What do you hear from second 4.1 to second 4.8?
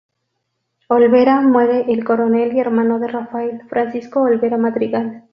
Olvera